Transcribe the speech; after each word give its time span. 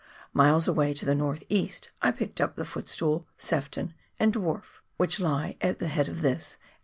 Miles 0.33 0.67
away 0.67 0.95
to 0.95 1.05
the 1.05 1.13
north 1.13 1.43
east 1.47 1.91
I 2.01 2.09
picked 2.09 2.41
up 2.41 2.55
the 2.55 2.65
Footstool, 2.65 3.27
Sefton, 3.37 3.93
and 4.19 4.33
Dwarf, 4.33 4.81
which 4.97 5.19
lie 5.19 5.57
at 5.61 5.77
the 5.77 5.89
head 5.89 6.07
of 6.09 6.23
this 6.23 6.53
and 6.53 6.59
the 6.59 6.69
^/^TH!. 6.69 6.69